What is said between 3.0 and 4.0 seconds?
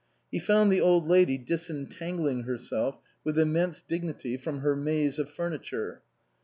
with immense